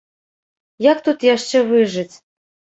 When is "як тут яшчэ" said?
0.85-1.57